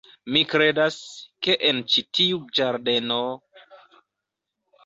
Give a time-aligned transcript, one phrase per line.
[0.35, 0.95] Mi kredas,
[1.47, 3.21] ke en ĉi tiu ĝardeno...